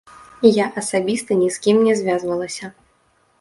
Я 0.53 0.65
асабіста 0.81 1.37
ні 1.41 1.49
з 1.59 1.61
кім 1.67 1.77
не 1.89 1.93
звязвалася. 2.01 2.73